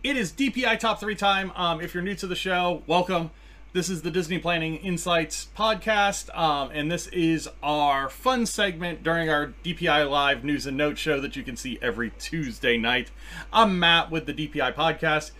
[0.05, 1.51] It is DPI Top 3 time.
[1.57, 3.33] Um, if you're new to the show, welcome.
[3.75, 9.31] This is the Disney Planning Insights podcast, um, and this is our fun segment during
[9.31, 13.11] our DPI Live news and notes show that you can see every Tuesday night.
[13.51, 15.31] I'm Matt with the DPI podcast.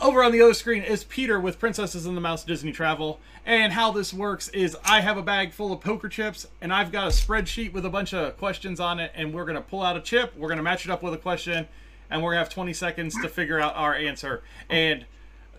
[0.00, 3.18] Over on the other screen is Peter with Princesses and the Mouse Disney Travel.
[3.44, 6.92] And how this works is I have a bag full of poker chips, and I've
[6.92, 9.82] got a spreadsheet with a bunch of questions on it, and we're going to pull
[9.82, 11.66] out a chip, we're going to match it up with a question,
[12.10, 14.44] and we're going to have 20 seconds to figure out our answer.
[14.70, 15.04] And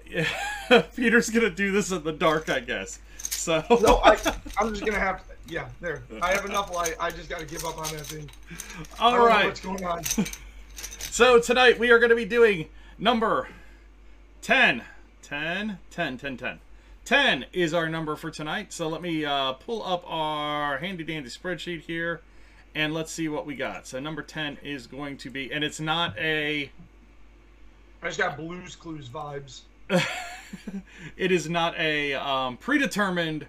[0.96, 3.00] Peter's gonna do this in the dark, I guess.
[3.18, 4.18] So no, I,
[4.58, 5.34] I'm just gonna have to.
[5.48, 6.04] Yeah, there.
[6.22, 6.96] I have enough light.
[7.00, 8.30] I just got to give up on that thing.
[8.98, 9.46] All right.
[9.46, 10.02] what's going on?
[10.76, 13.50] so tonight we are to be doing number
[14.42, 14.84] 10.
[15.22, 16.60] 10, 10, 10, 10.
[17.04, 18.72] 10 is our number for tonight.
[18.72, 22.22] So let me uh, pull up our handy dandy spreadsheet here
[22.76, 23.88] and let's see what we got.
[23.88, 26.72] So number 10 is going to be, and it's not a.
[28.02, 29.62] I just got Blues Clues vibes.
[31.18, 33.48] it is not a um, predetermined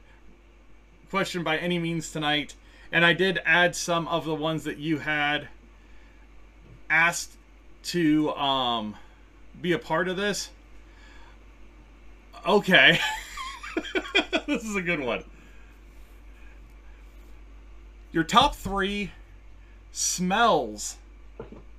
[1.10, 2.54] question by any means tonight.
[2.90, 5.48] And I did add some of the ones that you had
[6.90, 7.32] asked
[7.84, 8.96] to um,
[9.60, 10.50] be a part of this.
[12.46, 12.98] Okay.
[14.46, 15.24] this is a good one.
[18.12, 19.11] Your top three
[19.90, 20.98] smells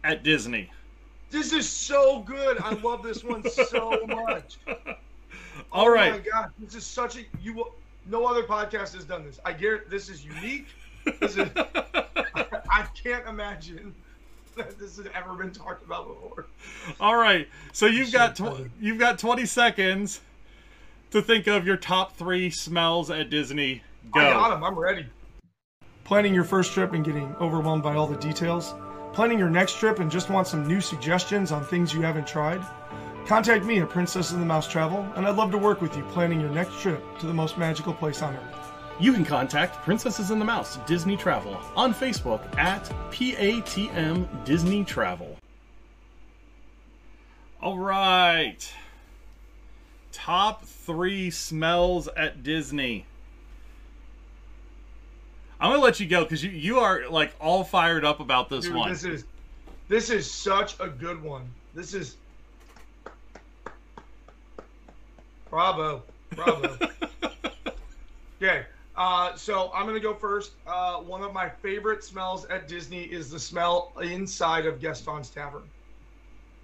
[0.03, 0.71] at Disney.
[1.35, 2.59] This is so good.
[2.61, 4.57] I love this one so much.
[5.73, 6.13] All right.
[6.13, 7.53] Oh my god, this is such a you.
[7.55, 7.75] will
[8.05, 9.37] No other podcast has done this.
[9.43, 10.67] I get this is unique.
[11.19, 11.49] This is.
[11.57, 13.93] I, I can't imagine
[14.55, 16.45] that this has ever been talked about before.
[17.01, 20.21] All right, so you've got tw- you've got twenty seconds
[21.11, 23.83] to think of your top three smells at Disney.
[24.13, 24.21] Go.
[24.21, 24.63] I got them.
[24.63, 25.05] I'm ready.
[26.05, 28.73] Planning your first trip and getting overwhelmed by all the details
[29.15, 32.61] Planning your next trip and just want some new suggestions on things you haven't tried?
[33.25, 36.03] Contact me at Princess of the Mouse Travel, and I'd love to work with you
[36.11, 38.73] planning your next trip to the most magical place on earth.
[38.99, 45.37] You can contact Princesses and the Mouse Disney Travel on Facebook at PATM Disney Travel.
[47.61, 48.69] All right.
[50.11, 53.05] Top three smells at Disney.
[55.65, 58.65] I'm gonna let you go because you you are like all fired up about this
[58.65, 58.91] Dude, one.
[58.91, 59.25] This is
[59.87, 61.49] this is such a good one.
[61.73, 62.17] This is
[65.49, 66.03] bravo,
[66.35, 66.77] bravo.
[68.43, 68.65] okay,
[68.95, 70.51] uh, so I'm gonna go first.
[70.67, 75.63] Uh, one of my favorite smells at Disney is the smell inside of Gaston's Tavern.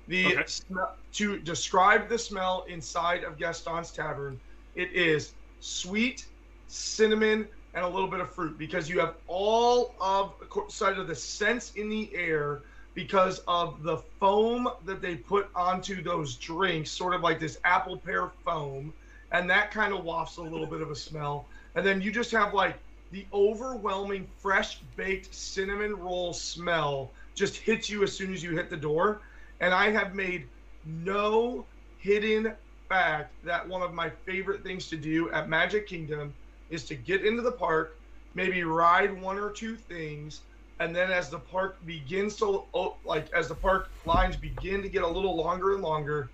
[0.09, 0.43] The Okay.
[0.45, 0.77] sm-
[1.13, 4.39] to describe the smell inside of Gaston's Tavern,
[4.75, 6.27] it is sweet,
[6.67, 10.33] cinnamon, and a little bit of fruit because you have all of
[10.69, 12.61] side of the scents in the air
[12.93, 17.97] because of the foam that they put onto those drinks, sort of like this apple
[17.97, 18.93] pear foam,
[19.31, 21.45] and that kind of wafts a little bit of a smell.
[21.75, 22.75] And then you just have like
[23.11, 28.69] the overwhelming fresh baked cinnamon roll smell just hits you as soon as you hit
[28.69, 29.21] the door.
[29.61, 30.47] And I have made
[30.85, 31.65] no
[31.99, 32.53] hidden
[32.89, 36.33] fact that one of my favorite things to do at Magic Kingdom
[36.71, 37.97] is to get into the park,
[38.33, 40.41] maybe ride one or two things,
[40.79, 44.89] and then as the park begins to oh, like as the park lines begin to
[44.89, 46.31] get a little longer and longer,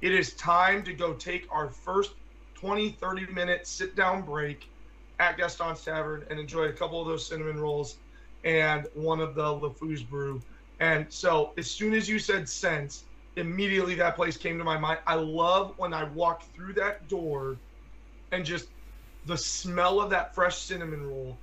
[0.00, 2.12] it is time to go take our first
[2.54, 4.70] 20 30 minute sit down break
[5.18, 7.98] at Gaston's Tavern and enjoy a couple of those cinnamon rolls
[8.44, 10.40] and one of the LeFou's brew.
[10.80, 13.04] And so as soon as you said sense,
[13.36, 15.00] immediately that place came to my mind.
[15.06, 17.56] I love when I walk through that door
[18.32, 18.68] and just
[19.26, 21.36] the smell of that fresh cinnamon roll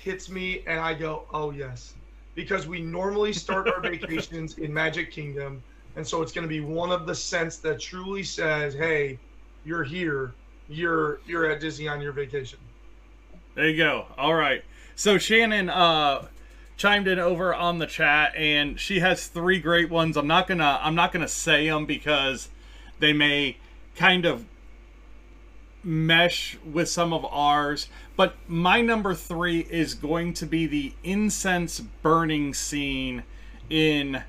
[0.00, 1.94] hits me and I go, "Oh yes."
[2.34, 5.62] Because we normally start our vacations in Magic Kingdom,
[5.96, 9.18] and so it's going to be one of the scents that truly says, "Hey,
[9.64, 10.32] you're here.
[10.68, 12.58] You're you're at Disney on your vacation."
[13.54, 14.06] There you go.
[14.18, 14.62] All right.
[14.94, 16.26] So Shannon, uh,
[16.76, 20.16] chimed in over on the chat, and she has three great ones.
[20.16, 22.48] I'm not gonna I'm not gonna say them because
[22.98, 23.56] they may
[23.96, 24.44] kind of
[25.86, 27.88] mesh with some of ours.
[28.16, 33.22] But my number three is going to be the incense burning scene
[33.70, 34.22] in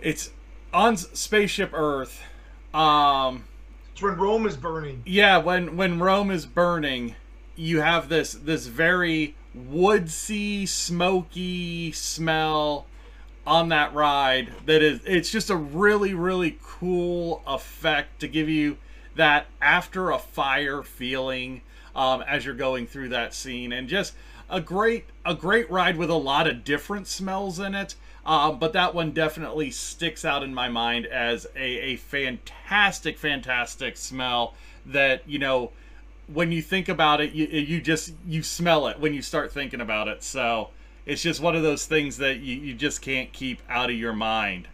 [0.00, 0.30] it's
[0.72, 2.22] on spaceship Earth.
[2.74, 3.44] Um,
[3.92, 5.02] it's when Rome is burning.
[5.06, 7.14] Yeah, when when Rome is burning,
[7.56, 12.86] you have this this very woodsy, smoky smell
[13.46, 18.76] on that ride that is it's just a really really cool effect to give you
[19.16, 21.62] that after a fire feeling
[21.94, 24.14] um, as you're going through that scene and just
[24.48, 27.94] a great a great ride with a lot of different smells in it.
[28.24, 31.60] Uh, but that one definitely sticks out in my mind as a,
[31.92, 34.54] a fantastic fantastic smell
[34.84, 35.70] that you know
[36.32, 39.80] when you think about it you, you just you smell it when you start thinking
[39.80, 40.22] about it.
[40.22, 40.70] So
[41.06, 44.12] it's just one of those things that you, you just can't keep out of your
[44.12, 44.68] mind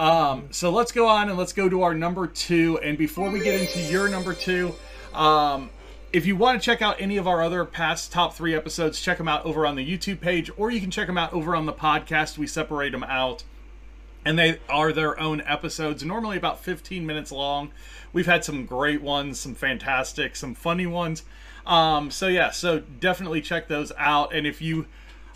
[0.00, 2.78] um, so let's go on and let's go to our number two.
[2.82, 4.74] And before we get into your number two,
[5.12, 5.68] um,
[6.10, 9.18] if you want to check out any of our other past top three episodes, check
[9.18, 11.66] them out over on the YouTube page, or you can check them out over on
[11.66, 12.38] the podcast.
[12.38, 13.44] We separate them out,
[14.24, 17.70] and they are their own episodes, normally about 15 minutes long.
[18.10, 21.24] We've had some great ones, some fantastic, some funny ones.
[21.66, 24.32] Um, so, yeah, so definitely check those out.
[24.32, 24.86] And if you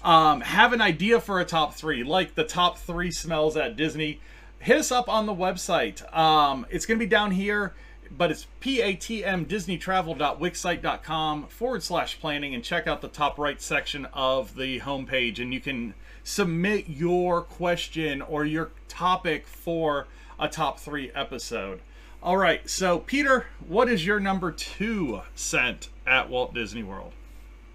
[0.02, 4.20] um, have an idea for a top three, like the top three smells at Disney,
[4.64, 6.02] hit us up on the website.
[6.16, 7.74] Um, it's going to be down here,
[8.10, 14.80] but it's patmdisneytravel.wixsite.com forward slash planning and check out the top right section of the
[14.80, 20.06] homepage and you can submit your question or your topic for
[20.38, 21.80] a top three episode.
[22.22, 27.12] All right, so Peter, what is your number two scent at Walt Disney World?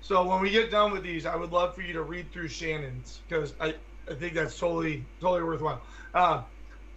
[0.01, 2.47] So when we get done with these, I would love for you to read through
[2.47, 3.75] Shannon's because I,
[4.09, 5.83] I think that's totally totally worthwhile.
[6.15, 6.41] Uh,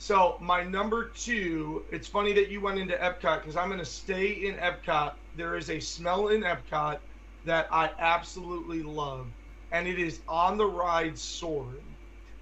[0.03, 3.85] so my number two, it's funny that you went into Epcot because I'm going to
[3.85, 5.13] stay in Epcot.
[5.37, 6.99] There is a smell in Epcot
[7.45, 9.29] that I absolutely love,
[9.71, 11.79] and it is on the ride Soarin'.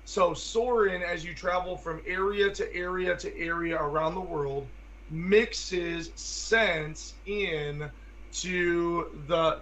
[0.07, 4.67] So Soarin', as you travel from area to area to area around the world,
[5.11, 7.91] mixes scents in
[8.37, 9.61] to the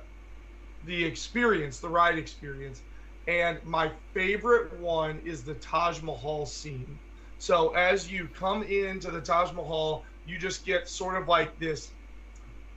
[0.85, 2.81] the experience, the ride experience.
[3.27, 6.97] And my favorite one is the Taj Mahal scene
[7.39, 11.91] so as you come into the Taj Mahal, you just get sort of like this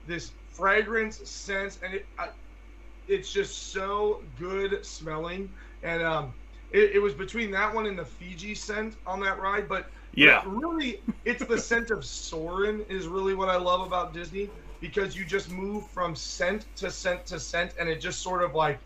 [0.06, 2.28] this fragrance sense, and it I,
[3.08, 5.50] it's just so good smelling.
[5.82, 6.32] And um,
[6.70, 10.42] it, it, was between that one and the Fiji scent on that ride, but yeah,
[10.46, 14.48] really, it's the scent of Soarin' is really what I love about Disney
[14.80, 18.54] because you just move from scent to scent to scent, and it just sort of
[18.54, 18.78] like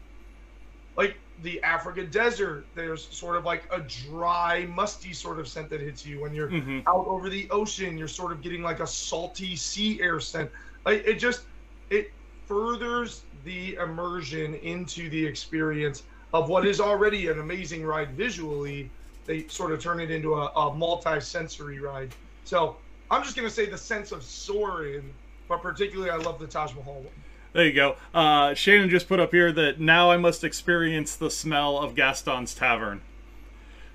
[0.96, 5.81] like the Africa desert, there's sort of like a dry, musty sort of scent that
[5.81, 6.21] hits you.
[6.21, 6.81] When you're mm-hmm.
[6.87, 10.50] out over the ocean, you're sort of getting like a salty sea air scent.
[10.85, 11.43] Like it just
[11.91, 12.11] it
[12.47, 18.91] furthers the immersion into the experience of what is already an amazing ride visually.
[19.27, 22.15] They sort of turn it into a, a multi-sensory ride.
[22.44, 22.77] So
[23.11, 25.12] I'm just gonna say the sense of Soarin',
[25.49, 27.12] but particularly I love the Taj Mahal one.
[27.56, 27.97] There you go.
[28.12, 32.55] Uh, Shannon just put up here that now I must experience the smell of Gaston's
[32.55, 33.00] Tavern.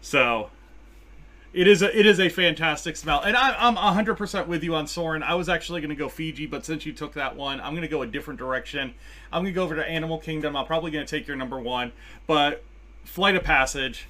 [0.02, 0.50] So
[1.54, 4.74] it is a it is a fantastic smell, and I, I'm 100 percent with you
[4.74, 5.22] on Soarin'.
[5.22, 7.84] I was actually going to go Fiji, but since you took that one, I'm going
[7.84, 8.96] to go a different direction.
[9.32, 10.56] I'm going to go over to Animal Kingdom.
[10.56, 11.92] I'm probably going to take your number one,
[12.26, 12.64] but
[13.04, 14.08] Flight of Passage,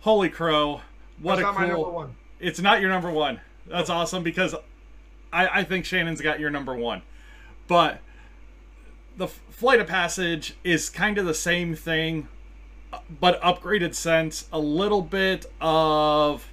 [0.00, 0.82] Holy Crow,
[1.22, 2.10] what That's a cool!
[2.38, 3.40] It's not your number one.
[3.66, 4.54] That's awesome because
[5.32, 7.00] I, I think Shannon's got your number one,
[7.66, 8.02] but
[9.16, 12.28] the Flight of Passage is kind of the same thing,
[13.20, 14.48] but upgraded sense.
[14.52, 16.48] A little bit of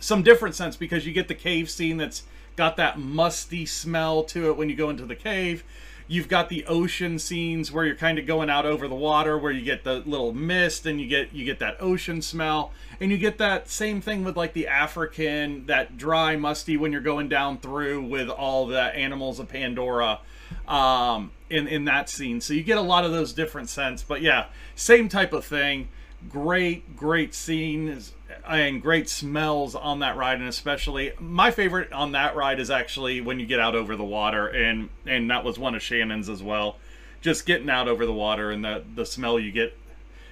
[0.00, 2.22] some different sense because you get the cave scene that's
[2.56, 5.64] got that musty smell to it when you go into the cave.
[6.08, 9.50] You've got the ocean scenes where you're kind of going out over the water, where
[9.50, 13.18] you get the little mist and you get you get that ocean smell, and you
[13.18, 17.58] get that same thing with like the African, that dry musty when you're going down
[17.58, 20.20] through with all the animals of Pandora
[20.68, 22.40] um, in in that scene.
[22.40, 24.02] So you get a lot of those different scents.
[24.02, 25.88] But yeah, same type of thing.
[26.28, 28.12] Great, great scenes
[28.48, 33.20] and great smells on that ride, and especially my favorite on that ride is actually
[33.20, 36.42] when you get out over the water, and and that was one of Shannon's as
[36.42, 36.76] well.
[37.20, 39.76] Just getting out over the water and the the smell you get,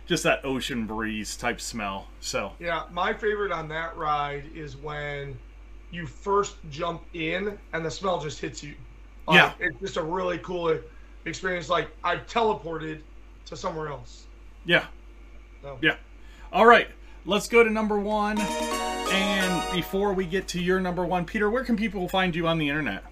[0.06, 2.09] just that ocean breeze type smell.
[2.21, 5.38] So yeah, my favorite on that ride is when
[5.90, 8.75] you first jump in and the smell just hits you
[9.33, 10.78] yeah, it's just a really cool
[11.25, 11.69] experience.
[11.69, 13.00] Like I've teleported
[13.47, 14.26] to somewhere else.
[14.64, 14.87] Yeah,
[15.62, 15.78] So.
[15.83, 15.97] Yeah.
[16.52, 16.88] All right.
[17.26, 18.38] Let's go to number one.
[18.38, 22.59] And before we get to your number one, Peter, where can people find you on
[22.59, 23.04] the internet?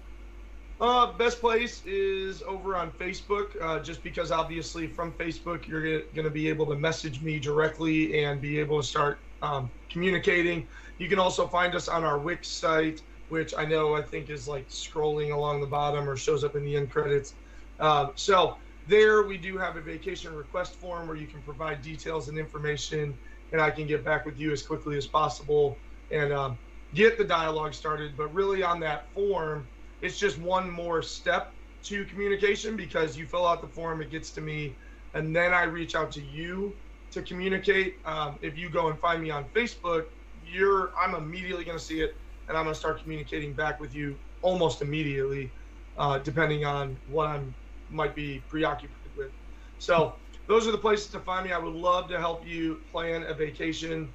[0.81, 6.25] Uh, best place is over on Facebook, uh, just because obviously from Facebook you're going
[6.25, 10.67] to be able to message me directly and be able to start um, communicating.
[10.97, 14.47] You can also find us on our Wix site, which I know I think is
[14.47, 17.33] like scrolling along the bottom or shows up in the end credits.
[17.79, 22.29] Um, so there we do have a vacation request form where you can provide details
[22.29, 23.17] and information,
[23.51, 25.77] and I can get back with you as quickly as possible
[26.11, 26.57] and um,
[26.93, 28.15] get the dialogue started.
[28.17, 29.67] But really on that form
[30.03, 31.53] it's just one more step
[31.83, 34.75] to communication because you fill out the form, it gets to me,
[35.13, 36.75] and then I reach out to you
[37.11, 37.95] to communicate.
[38.05, 40.07] Um, if you go and find me on Facebook,
[40.45, 42.15] you're I'm immediately going to see it,
[42.49, 45.53] and I'm going to start communicating back with you almost immediately,
[45.97, 47.55] uh, depending on what I'm
[47.93, 49.31] might be preoccupied with.
[49.79, 50.13] So
[50.47, 51.51] those are the places to find me.
[51.51, 54.09] I would love to help you plan a vacation.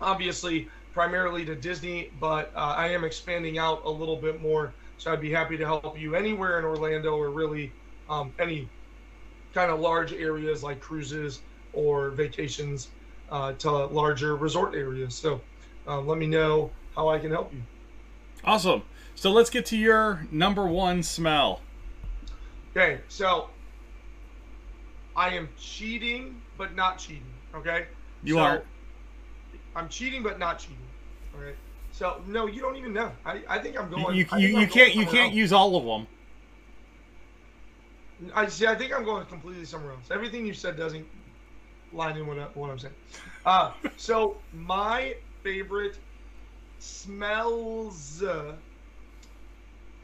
[0.00, 5.12] Obviously, primarily to Disney, but uh, I am expanding out a little bit more so
[5.12, 7.72] I'd be happy to help you anywhere in Orlando or really
[8.08, 8.68] um, any
[9.52, 11.40] kind of large areas like cruises
[11.72, 12.88] or vacations
[13.30, 15.14] uh, to larger resort areas.
[15.14, 15.40] So
[15.86, 17.62] uh, let me know how I can help you.
[18.44, 18.82] Awesome.
[19.14, 21.60] So let's get to your number one smell.
[22.76, 23.48] Okay, so
[25.14, 27.22] I am cheating, but not cheating.
[27.54, 27.86] Okay,
[28.24, 28.62] you so are.
[29.76, 30.76] I'm cheating, but not cheating.
[31.34, 31.56] All right.
[31.92, 33.12] So no, you don't even know.
[33.24, 34.16] I, I think I'm going.
[34.16, 35.34] You you, you can't you can't else.
[35.34, 36.06] use all of them.
[38.34, 38.66] I see.
[38.66, 40.10] I think I'm going completely somewhere else.
[40.10, 41.06] Everything you said doesn't
[41.92, 42.94] line in with what I'm saying.
[43.46, 45.14] Uh, so my
[45.44, 45.98] favorite
[46.80, 48.22] smells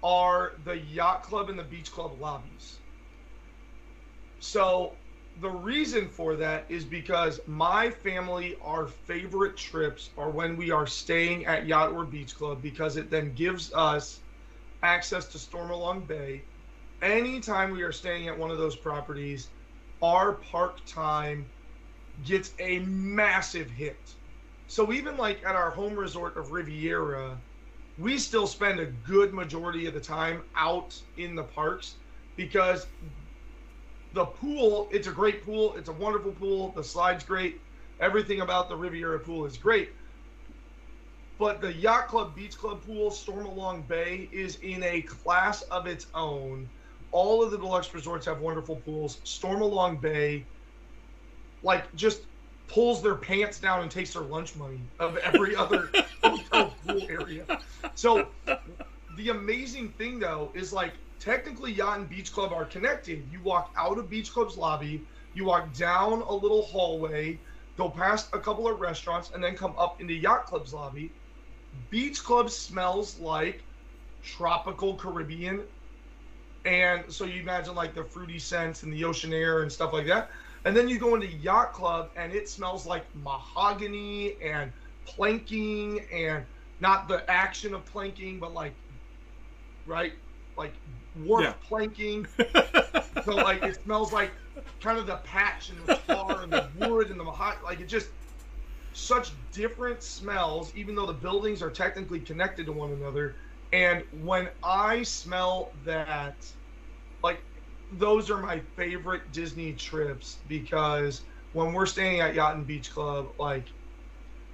[0.03, 2.81] are the yacht club and the beach club lobbies.
[4.41, 5.01] So
[5.37, 10.87] the reason for that is because my family, our favorite trips are when we are
[10.87, 14.21] staying at Yacht or Beach Club because it then gives us
[14.83, 16.47] access to Stormalong Bay.
[17.03, 19.51] Anytime we are staying at one of those properties,
[20.03, 21.51] our park time
[22.23, 24.17] gets a massive hit.
[24.67, 27.43] So even like at our home resort of Riviera,
[28.01, 31.97] we still spend a good majority of the time out in the parks
[32.37, 32.87] because
[34.15, 35.75] the pool, it's a great pool.
[35.77, 36.73] It's a wonderful pool.
[36.73, 37.61] The slide's great.
[38.01, 39.91] Everything about the Riviera pool is great.
[41.39, 46.07] But the Yacht Club Beach Club pool, Stormalong Bay, is in a class of its
[46.15, 46.69] own.
[47.13, 49.21] All of the deluxe resorts have wonderful pools.
[49.25, 50.45] Stormalong Bay,
[51.63, 52.23] like, just
[52.67, 55.91] pulls their pants down and takes their lunch money of every other
[56.93, 57.47] pool area.
[57.95, 58.31] So
[59.17, 63.27] the amazing thing though is like technically yacht and beach club are connected.
[63.31, 67.41] You walk out of beach club's lobby you walk down a little hallway
[67.77, 71.15] go past a couple of restaurants and then come up into yacht club's lobby.
[71.89, 73.65] Beach club smells like
[74.23, 75.67] tropical caribbean
[76.65, 80.07] and so you imagine like the fruity scents and the ocean air and stuff like
[80.07, 80.31] that.
[80.65, 84.73] And then you go into yacht club and it smells like mahogany and
[85.07, 86.45] planking and
[86.81, 88.75] not the action of planking but like
[89.87, 90.13] right
[90.61, 90.75] like
[91.15, 91.55] wharf yeah.
[91.67, 92.27] planking.
[93.25, 94.33] so like it smells like
[94.81, 97.65] kind of the patch and the tar and the wood and the mahogany.
[97.65, 98.09] Like it just
[98.93, 103.37] such different smells, even though the buildings are technically connected to one another.
[103.73, 106.47] And when I smell that,
[107.23, 107.43] like
[107.91, 111.23] those are my favorite Disney trips because
[111.53, 113.69] when we're staying at Yacht and Beach Club, like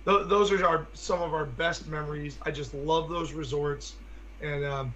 [0.07, 2.39] th- those are our some of our best memories.
[2.43, 3.95] I just love those resorts,
[4.41, 4.95] and um,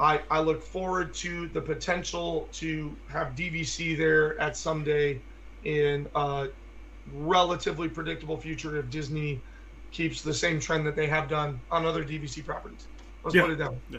[0.00, 5.20] I, I look forward to the potential to have DVC there at someday
[5.64, 6.48] in a
[7.12, 9.40] relatively predictable future if Disney
[9.90, 12.86] keeps the same trend that they have done on other DVC properties.
[13.22, 13.42] Let's yeah.
[13.42, 13.78] put it down.
[13.90, 13.98] Yeah.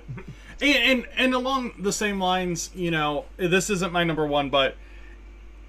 [0.62, 4.76] and, and and along the same lines, you know, this isn't my number one, but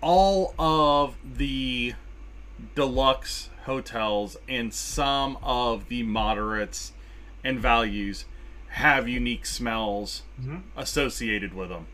[0.00, 1.94] all of the
[2.74, 6.92] deluxe hotels and some of the moderates
[7.44, 8.24] and values
[8.68, 10.58] have unique smells mm-hmm.
[10.76, 11.86] associated with them.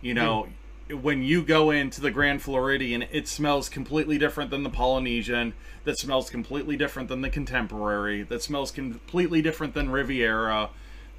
[0.00, 0.48] You know,
[0.88, 1.00] mm.
[1.00, 5.54] when you go into the Grand Floridian, it smells completely different than the Polynesian,
[5.84, 10.70] that smells completely different than the Contemporary, that smells completely different than Riviera,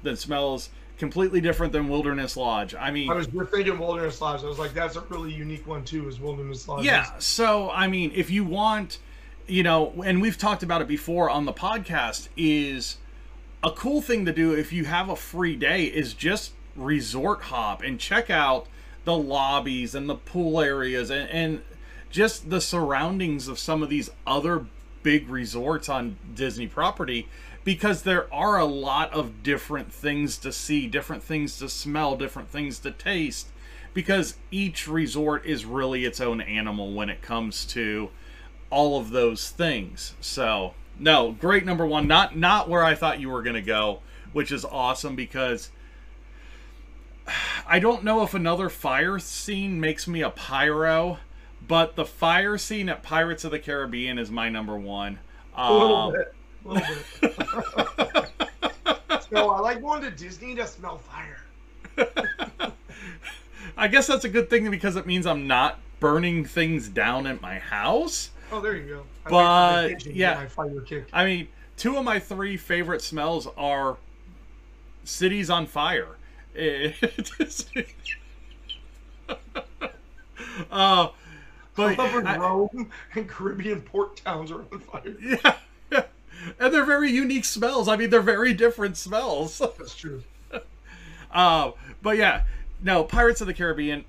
[0.02, 2.74] that smells completely different than Wilderness Lodge.
[2.74, 4.42] I mean, I was thinking Wilderness Lodge.
[4.42, 6.84] I was like, that's a really unique one too, is Wilderness Lodge.
[6.84, 7.06] Yeah.
[7.18, 8.98] So, I mean, if you want,
[9.46, 12.98] you know, and we've talked about it before on the podcast, is
[13.62, 17.82] a cool thing to do if you have a free day is just resort hop
[17.82, 18.66] and check out
[19.04, 21.62] the lobbies and the pool areas and, and
[22.10, 24.66] just the surroundings of some of these other
[25.02, 27.28] big resorts on Disney property
[27.68, 32.48] because there are a lot of different things to see, different things to smell, different
[32.48, 33.48] things to taste
[33.92, 38.08] because each resort is really its own animal when it comes to
[38.70, 40.14] all of those things.
[40.18, 44.00] So, no, great number 1, not not where I thought you were going to go,
[44.32, 45.70] which is awesome because
[47.66, 51.18] I don't know if another fire scene makes me a pyro,
[51.66, 55.18] but the fire scene at Pirates of the Caribbean is my number one.
[55.54, 56.34] Um, a little bit.
[56.64, 57.34] A little bit.
[59.30, 61.40] so I like going to Disney to smell fire.
[63.76, 67.40] I guess that's a good thing because it means I'm not burning things down at
[67.40, 68.30] my house.
[68.50, 69.04] Oh, there you go.
[69.26, 69.30] I
[69.90, 70.48] but yeah,
[71.12, 73.98] I mean, two of my three favorite smells are
[75.04, 76.16] cities on fire.
[80.70, 81.08] uh,
[81.76, 85.14] but I, Rome and Caribbean port towns are on fire.
[85.20, 85.56] Yeah,
[86.58, 87.88] and they're very unique smells.
[87.88, 89.58] I mean, they're very different smells.
[89.78, 90.22] That's true.
[91.32, 92.44] uh, but yeah,
[92.82, 94.04] no, Pirates of the Caribbean.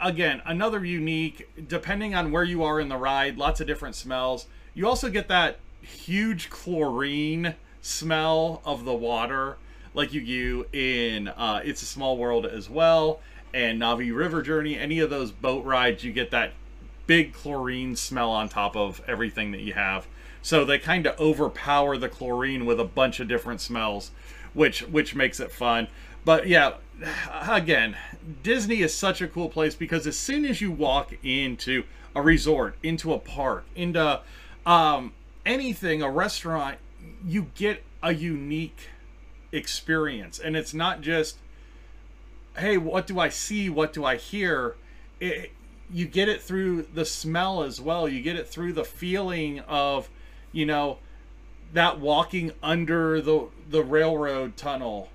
[0.00, 1.48] Again, another unique.
[1.68, 4.46] Depending on where you are in the ride, lots of different smells.
[4.74, 9.56] You also get that huge chlorine smell of the water
[9.94, 13.20] like you do in uh, It's a Small World as well,
[13.54, 14.78] and Na'vi River Journey.
[14.78, 16.52] Any of those boat rides, you get that
[17.06, 20.06] big chlorine smell on top of everything that you have.
[20.42, 24.10] So they kind of overpower the chlorine with a bunch of different smells,
[24.54, 25.88] which which makes it fun.
[26.24, 26.74] But yeah,
[27.40, 27.96] again,
[28.42, 32.76] Disney is such a cool place because as soon as you walk into a resort,
[32.82, 34.20] into a park, into
[34.64, 35.12] um,
[35.44, 36.78] anything, a restaurant,
[37.24, 38.88] you get a unique
[39.52, 40.38] experience.
[40.38, 41.36] And it's not just,
[42.58, 43.68] hey, what do I see?
[43.68, 44.76] What do I hear?
[45.20, 45.52] It,
[45.92, 48.08] you get it through the smell as well.
[48.08, 50.08] You get it through the feeling of,
[50.56, 50.98] you know,
[51.72, 55.08] that walking under the the railroad tunnel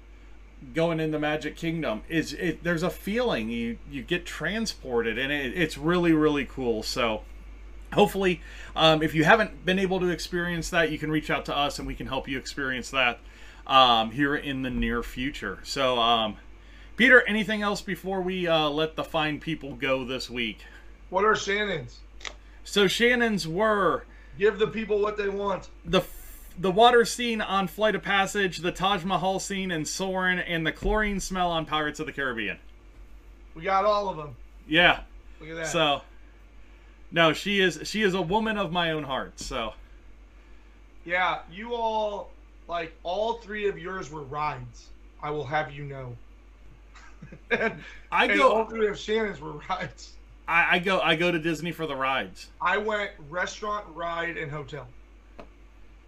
[0.76, 5.32] going in the magic kingdom is it there's a feeling you you get transported and
[5.32, 7.24] it, it's really really cool so
[7.94, 8.42] hopefully
[8.76, 11.80] um, if you haven't been able to experience that you can reach out to us
[11.80, 13.20] and we can help you experience that
[13.68, 15.60] um, here in the near future.
[15.64, 16.38] So, um,
[16.98, 20.60] Peter, anything else before we uh, let the fine people go this week?
[21.10, 22.00] What are Shannon's?
[22.64, 24.06] So Shannon's were
[24.42, 25.70] give the people what they want.
[25.86, 26.02] The
[26.60, 30.72] the water scene on Flight of Passage, the Taj Mahal scene in Soarin', and the
[30.74, 32.58] chlorine smell on Pirates of the Caribbean.
[33.56, 34.36] We got all of them.
[34.68, 35.02] Yeah.
[35.40, 35.68] Look at that.
[35.68, 36.02] So,
[37.12, 39.40] no, she is she is a woman of my own heart.
[39.40, 39.74] So.
[41.06, 42.32] Yeah, you all
[42.68, 44.90] like all three of yours were rides.
[45.22, 46.18] I will have you know.
[47.52, 47.76] and,
[48.12, 48.52] I go.
[48.52, 50.14] all three of Shannon's were rides.
[50.52, 51.00] I, I go.
[51.00, 52.50] I go to Disney for the rides.
[52.62, 54.86] I went restaurant, ride, and hotel.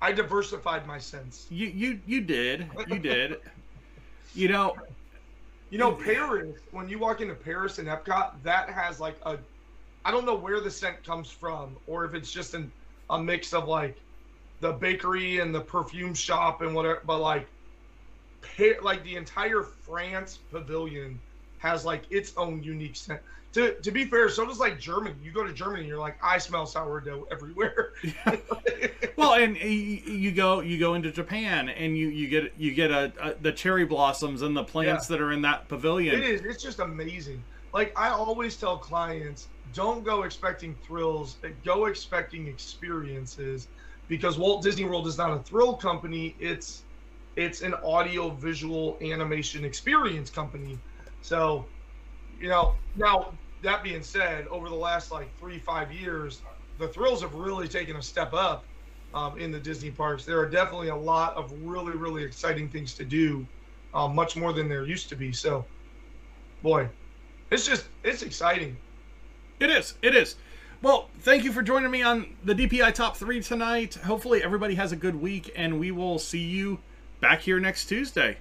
[0.01, 1.47] I diversified my sense.
[1.49, 2.69] You you you did.
[2.89, 3.39] You did.
[4.35, 4.75] you know.
[5.69, 6.59] You know Paris.
[6.71, 9.37] When you walk into Paris and Epcot, that has like a.
[10.03, 12.69] I don't know where the scent comes from, or if it's just an,
[13.09, 13.97] a mix of like
[14.59, 17.47] the bakery and the perfume shop and whatever, but like,
[18.81, 21.17] like the entire France pavilion
[21.63, 23.21] has like its own unique scent.
[23.53, 25.15] To, to be fair, so does like Germany.
[25.23, 27.93] You go to Germany, and you're like, I smell sourdough everywhere.
[28.03, 28.35] Yeah.
[29.15, 33.13] well, and you go you go into Japan, and you you get you get a,
[33.21, 35.15] a the cherry blossoms and the plants yeah.
[35.15, 36.15] that are in that pavilion.
[36.15, 36.41] It is.
[36.41, 37.43] It's just amazing.
[37.73, 41.37] Like I always tell clients, don't go expecting thrills.
[41.63, 43.67] Go expecting experiences
[44.09, 46.35] because Walt Disney World is not a thrill company.
[46.39, 46.83] It's
[47.35, 50.77] it's an audio visual animation experience company.
[51.23, 51.65] So,
[52.39, 56.41] you know, now that being said, over the last like three five years,
[56.77, 58.65] the thrills have really taken a step up
[59.13, 60.25] um, in the Disney parks.
[60.25, 63.47] There are definitely a lot of really really exciting things to do,
[63.93, 65.31] um, much more than there used to be.
[65.31, 65.65] So,
[66.61, 66.89] boy,
[67.49, 68.75] it's just it's exciting.
[69.61, 69.95] It is.
[70.01, 70.35] It is.
[70.81, 73.93] Well, thank you for joining me on the DPI Top 3 tonight.
[73.95, 76.79] Hopefully, everybody has a good week, and we will see you
[77.21, 78.35] back here next Tuesday.